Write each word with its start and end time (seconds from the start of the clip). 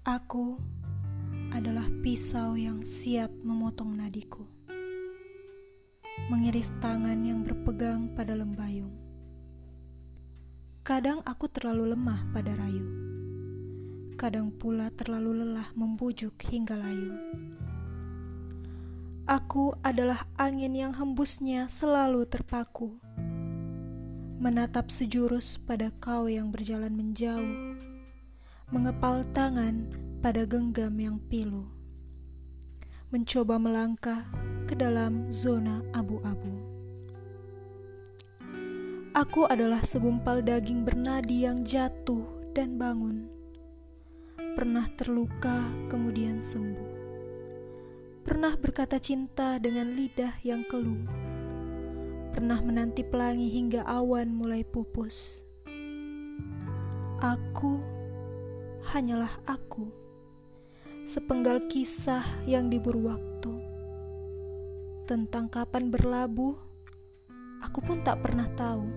Aku 0.00 0.56
adalah 1.52 1.84
pisau 2.00 2.56
yang 2.56 2.80
siap 2.80 3.28
memotong 3.44 4.00
nadiku, 4.00 4.48
mengiris 6.32 6.72
tangan 6.80 7.20
yang 7.20 7.44
berpegang 7.44 8.08
pada 8.16 8.32
lembayung. 8.32 8.88
Kadang 10.80 11.20
aku 11.28 11.52
terlalu 11.52 11.92
lemah 11.92 12.16
pada 12.32 12.48
rayu, 12.56 12.88
kadang 14.16 14.48
pula 14.48 14.88
terlalu 14.88 15.44
lelah 15.44 15.68
membujuk 15.76 16.32
hingga 16.48 16.80
layu. 16.80 17.12
Aku 19.28 19.76
adalah 19.84 20.24
angin 20.40 20.72
yang 20.72 20.96
hembusnya 20.96 21.68
selalu 21.68 22.24
terpaku, 22.24 22.96
menatap 24.40 24.88
sejurus 24.88 25.60
pada 25.60 25.92
kau 26.00 26.24
yang 26.24 26.48
berjalan 26.48 26.96
menjauh 26.96 27.69
mengepal 28.70 29.26
tangan 29.34 29.90
pada 30.22 30.46
genggam 30.46 30.94
yang 30.94 31.18
pilu, 31.26 31.66
mencoba 33.10 33.58
melangkah 33.58 34.22
ke 34.70 34.78
dalam 34.78 35.26
zona 35.34 35.82
abu-abu. 35.90 36.54
Aku 39.10 39.50
adalah 39.50 39.82
segumpal 39.82 40.38
daging 40.38 40.86
bernadi 40.86 41.50
yang 41.50 41.66
jatuh 41.66 42.22
dan 42.54 42.78
bangun, 42.78 43.26
pernah 44.54 44.86
terluka 44.94 45.66
kemudian 45.90 46.38
sembuh, 46.38 46.94
pernah 48.22 48.54
berkata 48.54 49.02
cinta 49.02 49.58
dengan 49.58 49.90
lidah 49.90 50.38
yang 50.46 50.62
keluh, 50.70 51.02
pernah 52.30 52.62
menanti 52.62 53.02
pelangi 53.02 53.50
hingga 53.50 53.82
awan 53.82 54.30
mulai 54.30 54.62
pupus. 54.62 55.42
Aku 57.18 57.99
hanyalah 58.90 59.30
aku, 59.46 59.86
sepenggal 61.06 61.62
kisah 61.70 62.26
yang 62.42 62.66
diburu 62.66 63.06
waktu. 63.06 63.54
Tentang 65.06 65.46
kapan 65.46 65.94
berlabuh, 65.94 66.58
aku 67.62 67.78
pun 67.78 68.02
tak 68.02 68.18
pernah 68.18 68.50
tahu. 68.58 68.90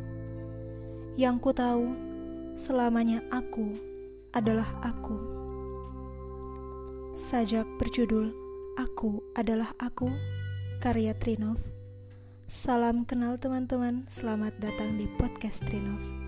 Yang 1.13 1.35
ku 1.45 1.51
tahu, 1.53 1.87
selamanya 2.57 3.21
aku 3.29 3.77
adalah 4.33 4.65
aku. 4.81 5.17
Sajak 7.13 7.69
berjudul 7.77 8.33
Aku 8.73 9.21
adalah 9.37 9.69
Aku, 9.77 10.09
karya 10.81 11.13
Trinov. 11.13 11.61
Salam 12.49 13.05
kenal 13.05 13.37
teman-teman, 13.37 14.09
selamat 14.09 14.57
datang 14.57 14.97
di 14.97 15.05
podcast 15.21 15.61
Trinov. 15.69 16.22